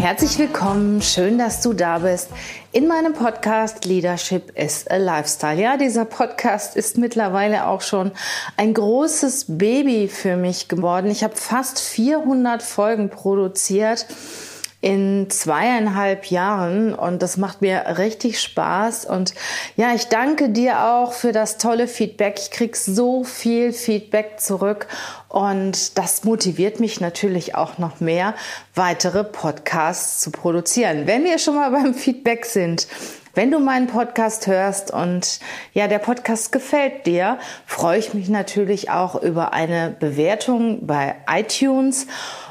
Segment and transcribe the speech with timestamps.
[0.00, 2.30] Herzlich willkommen, schön, dass du da bist
[2.72, 5.60] in meinem Podcast Leadership is a Lifestyle.
[5.60, 8.10] Ja, dieser Podcast ist mittlerweile auch schon
[8.56, 11.10] ein großes Baby für mich geworden.
[11.10, 14.06] Ich habe fast 400 Folgen produziert
[14.80, 19.34] in zweieinhalb Jahren und das macht mir richtig Spaß und
[19.76, 22.38] ja, ich danke dir auch für das tolle Feedback.
[22.38, 24.86] Ich krieg so viel Feedback zurück
[25.28, 28.34] und das motiviert mich natürlich auch noch mehr,
[28.74, 31.06] weitere Podcasts zu produzieren.
[31.06, 32.86] Wenn wir schon mal beim Feedback sind,
[33.34, 35.40] wenn du meinen Podcast hörst und
[35.72, 42.06] ja, der Podcast gefällt dir, freue ich mich natürlich auch über eine Bewertung bei iTunes.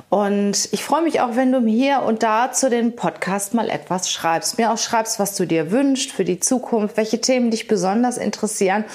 [0.10, 3.70] Und ich freue mich auch, wenn du mir hier und da zu den Podcast mal
[3.70, 4.58] etwas schreibst.
[4.58, 8.86] Mir auch schreibst, was du dir wünschst für die Zukunft, welche Themen dich besonders interessieren.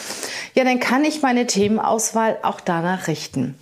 [0.55, 3.57] Ja, dann kann ich meine Themenauswahl auch danach richten.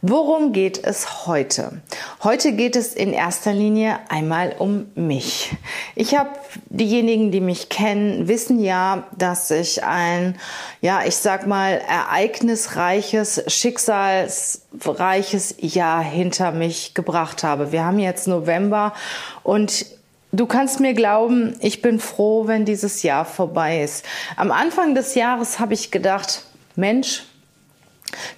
[0.00, 1.82] Worum geht es heute?
[2.22, 5.50] Heute geht es in erster Linie einmal um mich.
[5.96, 6.30] Ich habe
[6.66, 10.38] diejenigen, die mich kennen, wissen ja, dass ich ein,
[10.80, 17.72] ja, ich sag mal, ereignisreiches, schicksalsreiches Jahr hinter mich gebracht habe.
[17.72, 18.94] Wir haben jetzt November
[19.42, 19.98] und
[20.30, 24.04] Du kannst mir glauben, ich bin froh, wenn dieses Jahr vorbei ist.
[24.36, 26.44] Am Anfang des Jahres habe ich gedacht,
[26.76, 27.22] Mensch,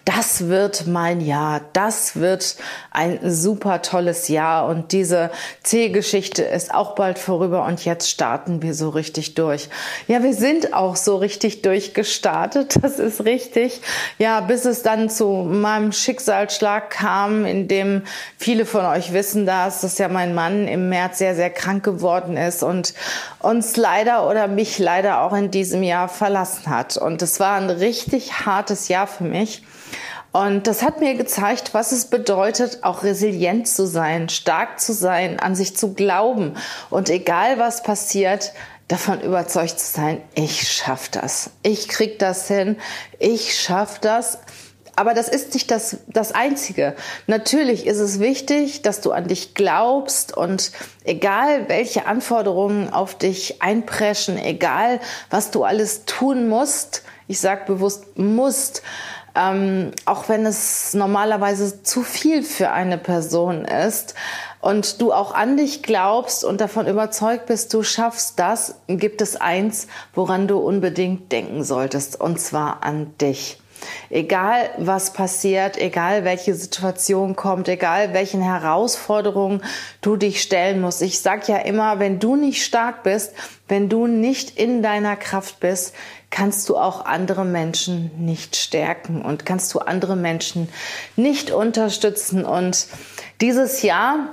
[0.05, 2.57] das wird mein Jahr, das wird
[2.91, 5.31] ein super tolles Jahr und diese
[5.63, 9.69] C-Geschichte ist auch bald vorüber und jetzt starten wir so richtig durch.
[10.09, 13.81] Ja, wir sind auch so richtig durchgestartet, das ist richtig.
[14.19, 18.03] Ja, bis es dann zu meinem Schicksalsschlag kam, in dem
[18.37, 22.37] viele von euch wissen das, dass ja mein Mann im März sehr, sehr krank geworden
[22.37, 22.95] ist und
[23.39, 26.97] uns leider oder mich leider auch in diesem Jahr verlassen hat.
[26.97, 29.63] Und es war ein richtig hartes Jahr für mich.
[30.33, 35.41] Und das hat mir gezeigt, was es bedeutet, auch resilient zu sein, stark zu sein,
[35.41, 36.55] an sich zu glauben
[36.89, 38.53] und egal was passiert,
[38.87, 41.51] davon überzeugt zu sein, ich schaff das.
[41.63, 42.77] Ich krieg das hin.
[43.19, 44.39] Ich schaff das.
[44.97, 46.95] Aber das ist nicht das, das Einzige.
[47.27, 50.73] Natürlich ist es wichtig, dass du an dich glaubst und
[51.05, 58.19] egal welche Anforderungen auf dich einpreschen, egal was du alles tun musst, ich sag bewusst
[58.19, 58.83] musst,
[59.35, 64.15] ähm, auch wenn es normalerweise zu viel für eine Person ist
[64.61, 69.37] und du auch an dich glaubst und davon überzeugt bist, du schaffst das, gibt es
[69.37, 73.59] eins, woran du unbedingt denken solltest, und zwar an dich.
[74.11, 79.63] Egal was passiert, egal welche Situation kommt, egal welchen Herausforderungen
[80.01, 81.03] du dich stellen musst.
[81.03, 83.33] Ich sag ja immer, wenn du nicht stark bist,
[83.69, 85.95] wenn du nicht in deiner Kraft bist,
[86.31, 90.69] kannst du auch andere Menschen nicht stärken und kannst du andere Menschen
[91.17, 92.45] nicht unterstützen.
[92.45, 92.87] Und
[93.41, 94.29] dieses Jahr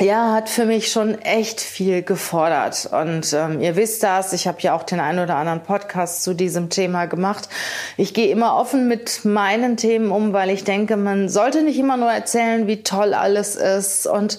[0.00, 2.88] ja, hat für mich schon echt viel gefordert.
[2.90, 6.32] Und ähm, ihr wisst das, ich habe ja auch den einen oder anderen Podcast zu
[6.32, 7.50] diesem Thema gemacht.
[7.98, 11.98] Ich gehe immer offen mit meinen Themen um, weil ich denke, man sollte nicht immer
[11.98, 14.38] nur erzählen, wie toll alles ist und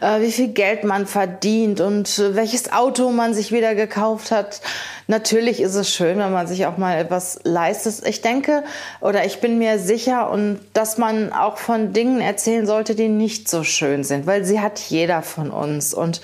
[0.00, 4.62] äh, wie viel Geld man verdient und äh, welches Auto man sich wieder gekauft hat.
[5.06, 8.06] Natürlich ist es schön, wenn man sich auch mal etwas leistet.
[8.06, 8.64] Ich denke
[9.00, 13.48] oder ich bin mir sicher und dass man auch von Dingen erzählen sollte, die nicht
[13.48, 16.20] so schön sind, weil sie hat jeder von uns und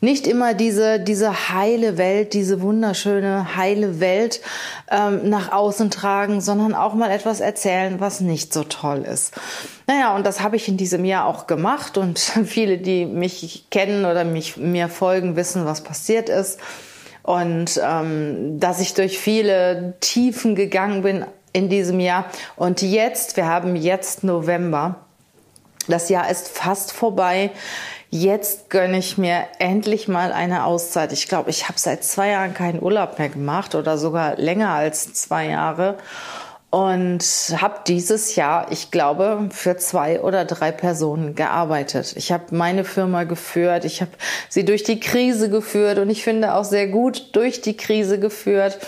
[0.00, 4.40] nicht immer diese, diese heile Welt, diese wunderschöne heile Welt
[4.90, 9.34] ähm, nach außen tragen, sondern auch mal etwas erzählen, was nicht so toll ist.
[9.86, 14.04] Naja, und das habe ich in diesem Jahr auch gemacht und viele, die mich kennen
[14.04, 16.60] oder mich mir folgen, wissen, was passiert ist
[17.28, 22.24] und ähm, dass ich durch viele Tiefen gegangen bin in diesem Jahr.
[22.56, 24.94] Und jetzt, wir haben jetzt November,
[25.88, 27.50] das Jahr ist fast vorbei.
[28.08, 31.12] Jetzt gönne ich mir endlich mal eine Auszeit.
[31.12, 35.12] Ich glaube, ich habe seit zwei Jahren keinen Urlaub mehr gemacht oder sogar länger als
[35.12, 35.98] zwei Jahre
[36.70, 37.22] und
[37.56, 42.14] habe dieses Jahr, ich glaube, für zwei oder drei Personen gearbeitet.
[42.16, 44.10] Ich habe meine Firma geführt, ich habe
[44.50, 48.78] sie durch die Krise geführt und ich finde auch sehr gut durch die Krise geführt.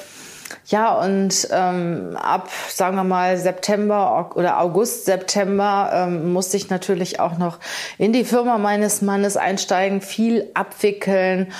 [0.67, 7.19] Ja, und ähm, ab, sagen wir mal, September oder August, September ähm, musste ich natürlich
[7.19, 7.59] auch noch
[7.99, 11.53] in die Firma meines Mannes einsteigen, viel abwickeln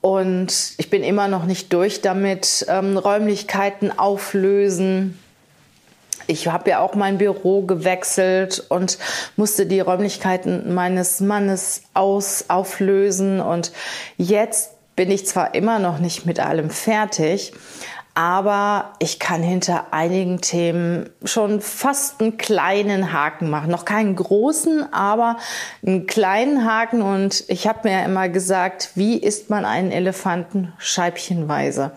[0.00, 2.66] Und ich bin immer noch nicht durch damit.
[2.68, 5.18] Ähm, Räumlichkeiten auflösen.
[6.30, 8.98] Ich habe ja auch mein Büro gewechselt und
[9.34, 13.40] musste die Räumlichkeiten meines Mannes aus, auflösen.
[13.40, 13.72] Und
[14.16, 17.52] jetzt bin ich zwar immer noch nicht mit allem fertig,
[18.14, 23.72] aber ich kann hinter einigen Themen schon fast einen kleinen Haken machen.
[23.72, 25.36] Noch keinen großen, aber
[25.84, 27.02] einen kleinen Haken.
[27.02, 31.90] Und ich habe mir ja immer gesagt, wie isst man einen Elefanten scheibchenweise?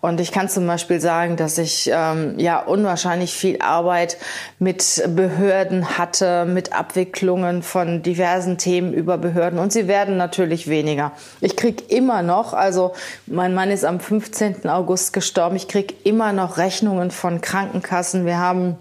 [0.00, 4.16] Und ich kann zum Beispiel sagen, dass ich ähm, ja unwahrscheinlich viel Arbeit
[4.58, 9.58] mit Behörden hatte, mit Abwicklungen von diversen Themen über Behörden.
[9.58, 11.12] Und sie werden natürlich weniger.
[11.42, 12.92] Ich krieg immer noch, also
[13.26, 14.68] mein Mann ist am 15.
[14.68, 18.24] August gestorben, ich krieg immer noch Rechnungen von Krankenkassen.
[18.24, 18.78] Wir haben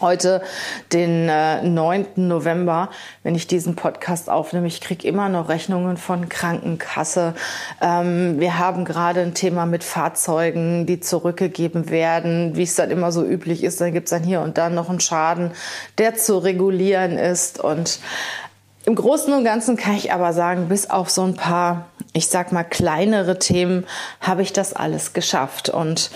[0.00, 0.42] heute
[0.92, 2.06] den äh, 9.
[2.16, 2.90] November,
[3.22, 4.66] wenn ich diesen Podcast aufnehme.
[4.66, 7.34] Ich kriege immer noch Rechnungen von Krankenkasse.
[7.80, 12.56] Ähm, wir haben gerade ein Thema mit Fahrzeugen, die zurückgegeben werden.
[12.56, 14.88] Wie es dann immer so üblich ist, dann gibt es dann hier und da noch
[14.88, 15.52] einen Schaden,
[15.98, 17.60] der zu regulieren ist.
[17.60, 18.00] Und
[18.84, 22.50] im Großen und Ganzen kann ich aber sagen, bis auf so ein paar, ich sag
[22.52, 23.86] mal, kleinere Themen
[24.20, 25.68] habe ich das alles geschafft.
[25.68, 26.10] Und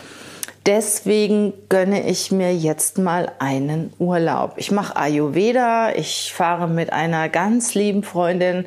[0.66, 4.54] Deswegen gönne ich mir jetzt mal einen Urlaub.
[4.56, 5.90] Ich mache Ayurveda.
[5.94, 8.64] Ich fahre mit einer ganz lieben Freundin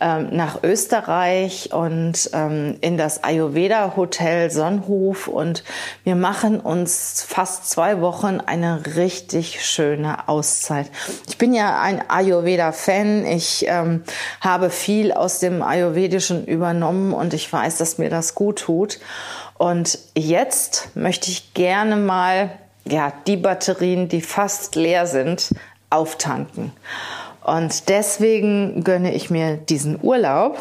[0.00, 5.64] ähm, nach Österreich und ähm, in das Ayurveda Hotel Sonnenhof und
[6.04, 10.90] wir machen uns fast zwei Wochen eine richtig schöne Auszeit.
[11.26, 13.24] Ich bin ja ein Ayurveda Fan.
[13.24, 14.02] Ich ähm,
[14.42, 18.98] habe viel aus dem Ayurvedischen übernommen und ich weiß, dass mir das gut tut.
[19.60, 22.50] Und jetzt möchte ich gerne mal
[22.86, 25.50] ja, die Batterien, die fast leer sind,
[25.90, 26.72] auftanken.
[27.44, 30.58] Und deswegen gönne ich mir diesen Urlaub.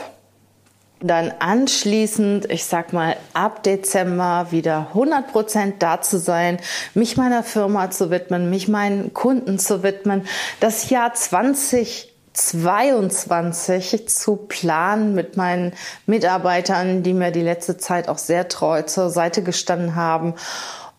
[1.00, 6.58] Dann anschließend, ich sag mal, ab Dezember wieder 100 Prozent da zu sein,
[6.94, 10.28] mich meiner Firma zu widmen, mich meinen Kunden zu widmen,
[10.60, 15.74] das Jahr 20 22 zu planen mit meinen
[16.06, 20.36] Mitarbeitern, die mir die letzte Zeit auch sehr treu zur Seite gestanden haben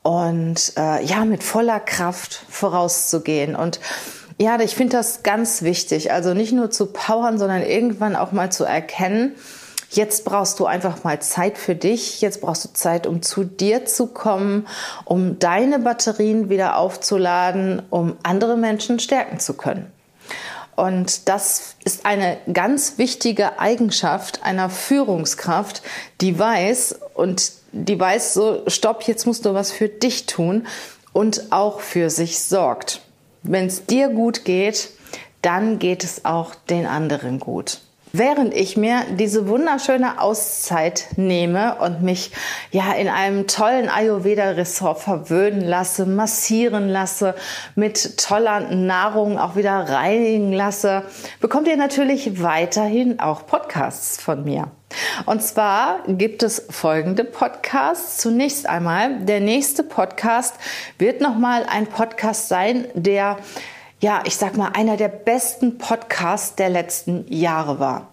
[0.03, 3.55] und äh, ja, mit voller Kraft vorauszugehen.
[3.55, 3.81] Und
[4.39, 6.13] ja, ich finde das ganz wichtig.
[6.13, 9.35] Also nicht nur zu powern, sondern irgendwann auch mal zu erkennen,
[9.93, 12.21] Jetzt brauchst du einfach mal Zeit für dich.
[12.21, 14.69] Jetzt brauchst du Zeit, um zu dir zu kommen,
[15.05, 19.91] um deine Batterien wieder aufzuladen, um andere Menschen stärken zu können.
[20.81, 25.83] Und das ist eine ganz wichtige Eigenschaft einer Führungskraft,
[26.23, 30.67] die weiß und die weiß so, stopp, jetzt musst du was für dich tun
[31.13, 33.03] und auch für sich sorgt.
[33.43, 34.89] Wenn es dir gut geht,
[35.43, 37.83] dann geht es auch den anderen gut.
[38.13, 42.33] Während ich mir diese wunderschöne Auszeit nehme und mich
[42.73, 47.37] ja in einem tollen Ayurveda-Ressort verwöhnen lasse, massieren lasse,
[47.77, 51.05] mit toller Nahrung auch wieder reinigen lasse,
[51.41, 54.73] bekommt ihr natürlich weiterhin auch Podcasts von mir.
[55.27, 58.17] Und zwar gibt es folgende Podcasts.
[58.19, 60.57] Zunächst einmal, der nächste Podcast
[60.99, 63.37] wird nochmal ein Podcast sein, der
[64.01, 68.09] ja, ich sag mal, einer der besten Podcasts der letzten Jahre war.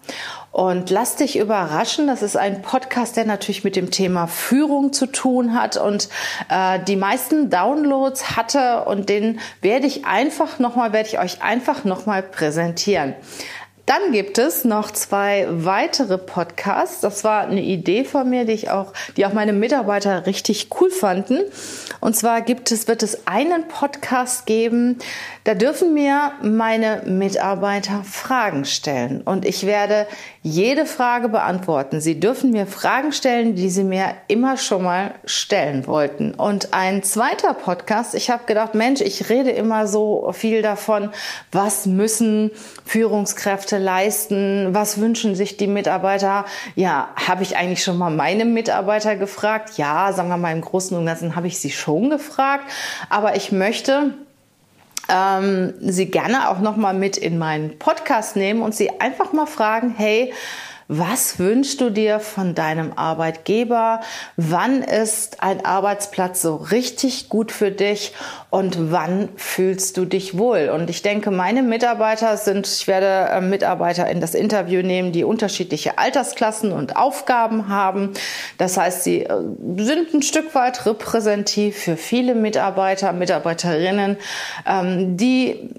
[0.51, 5.05] Und lass dich überraschen, das ist ein Podcast, der natürlich mit dem Thema Führung zu
[5.05, 6.09] tun hat und
[6.49, 11.83] äh, die meisten Downloads hatte und den werde ich einfach nochmal, werde ich euch einfach
[11.83, 13.13] nochmal präsentieren.
[13.87, 16.99] Dann gibt es noch zwei weitere Podcasts.
[16.99, 20.91] Das war eine Idee von mir, die ich auch, die auch meine Mitarbeiter richtig cool
[20.91, 21.39] fanden.
[22.01, 24.99] Und zwar gibt es, wird es einen Podcast geben,
[25.45, 29.21] da dürfen mir meine Mitarbeiter Fragen stellen.
[29.21, 30.05] Und ich werde
[30.43, 32.01] jede Frage beantworten.
[32.01, 36.33] Sie dürfen mir Fragen stellen, die sie mir immer schon mal stellen wollten.
[36.33, 41.11] Und ein zweiter Podcast, ich habe gedacht, Mensch, ich rede immer so viel davon,
[41.53, 42.51] was müssen
[42.85, 46.45] Führungskräfte leisten, was wünschen sich die Mitarbeiter.
[46.75, 49.77] Ja, habe ich eigentlich schon mal meine Mitarbeiter gefragt?
[49.77, 52.65] Ja, sagen wir mal im Großen und Ganzen habe ich sie schon gefragt.
[53.09, 54.13] Aber ich möchte
[55.09, 59.45] ähm, sie gerne auch noch mal mit in meinen Podcast nehmen und sie einfach mal
[59.45, 60.33] fragen, hey,
[60.87, 63.99] was wünschst du dir von deinem Arbeitgeber?
[64.37, 68.13] Wann ist ein Arbeitsplatz so richtig gut für dich?
[68.49, 70.69] Und wann fühlst du dich wohl?
[70.73, 75.25] Und ich denke, meine Mitarbeiter sind, ich werde äh, Mitarbeiter in das Interview nehmen, die
[75.25, 78.13] unterschiedliche Altersklassen und Aufgaben haben.
[78.57, 79.35] Das heißt, sie äh,
[79.77, 84.15] sind ein Stück weit repräsentativ für viele Mitarbeiter, Mitarbeiterinnen,
[84.65, 85.69] ähm, die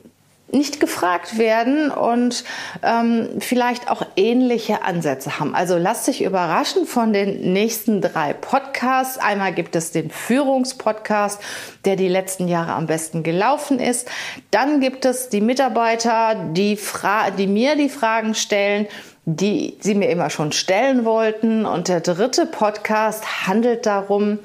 [0.51, 2.45] nicht gefragt werden und
[2.83, 5.55] ähm, vielleicht auch ähnliche Ansätze haben.
[5.55, 9.19] Also lass dich überraschen von den nächsten drei Podcasts.
[9.19, 11.41] Einmal gibt es den Führungspodcast,
[11.85, 14.09] der die letzten Jahre am besten gelaufen ist.
[14.51, 18.87] Dann gibt es die Mitarbeiter, die, Fra die mir die Fragen stellen,
[19.31, 21.67] die sie mir immer schon stellen wollten.
[21.67, 24.39] Und der dritte Podcast handelt darum,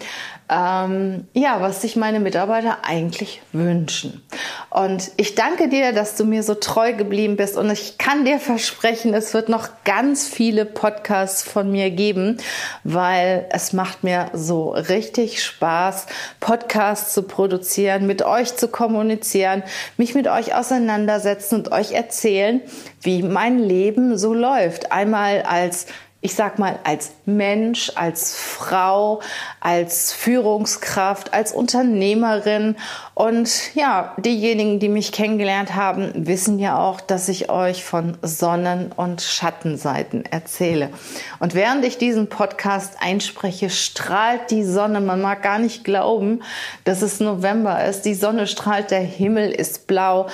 [0.49, 4.23] ähm, ja, was sich meine Mitarbeiter eigentlich wünschen.
[4.69, 8.39] Und ich danke dir, dass du mir so treu geblieben bist und ich kann dir
[8.39, 12.37] versprechen, es wird noch ganz viele Podcasts von mir geben,
[12.83, 16.07] weil es macht mir so richtig Spaß,
[16.39, 19.63] Podcasts zu produzieren, mit euch zu kommunizieren,
[19.97, 22.61] mich mit euch auseinandersetzen und euch erzählen,
[23.01, 24.91] wie mein Leben so läuft.
[24.91, 25.87] Einmal als
[26.23, 29.19] ich sag mal, als Mensch, als Frau,
[29.59, 32.77] als Führungskraft, als Unternehmerin.
[33.13, 38.93] Und ja, diejenigen, die mich kennengelernt haben, wissen ja auch, dass ich euch von Sonnen-
[38.95, 40.91] und Schattenseiten erzähle.
[41.39, 45.01] Und während ich diesen Podcast einspreche, strahlt die Sonne.
[45.01, 46.41] Man mag gar nicht glauben,
[46.85, 48.03] dass es November ist.
[48.03, 50.27] Die Sonne strahlt, der Himmel ist blau.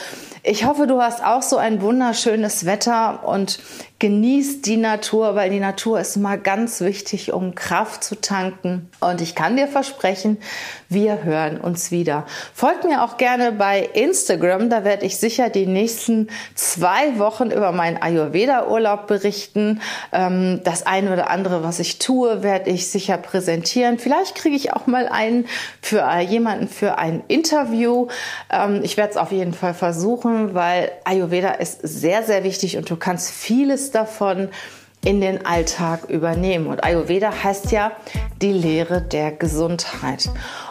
[0.43, 3.60] Ich hoffe, du hast auch so ein wunderschönes Wetter und
[4.00, 8.89] genießt die Natur, weil die Natur ist immer ganz wichtig, um Kraft zu tanken.
[9.00, 10.38] Und ich kann dir versprechen,
[10.89, 12.25] wir hören uns wieder.
[12.53, 17.71] Folgt mir auch gerne bei Instagram, da werde ich sicher die nächsten zwei Wochen über
[17.71, 19.81] meinen Ayurveda-Urlaub berichten.
[20.12, 24.00] Ähm, das eine oder andere, was ich tue, werde ich sicher präsentieren.
[24.00, 25.45] Vielleicht kriege ich auch mal einen
[25.81, 28.07] für jemanden für ein Interview.
[28.50, 32.89] Ähm, ich werde es auf jeden Fall versuchen, weil Ayurveda ist sehr, sehr wichtig und
[32.89, 34.50] du kannst vieles davon
[35.03, 36.67] in den Alltag übernehmen.
[36.67, 37.91] Und Ayurveda heißt ja
[38.41, 40.29] die Lehre der Gesundheit.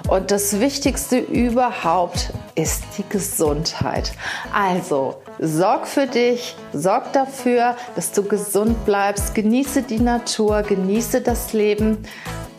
[0.08, 4.12] Und das Wichtigste überhaupt ist die Gesundheit.
[4.52, 11.52] Also sorg für dich, sorg dafür, dass du gesund bleibst, genieße die Natur, genieße das
[11.52, 11.99] Leben.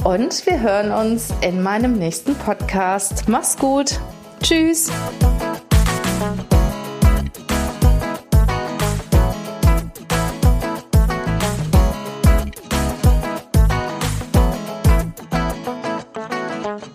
[0.04, 3.28] Und wir hören uns in meinem nächsten Podcast.
[3.28, 4.00] Mach's gut.
[4.42, 4.90] Tschüss.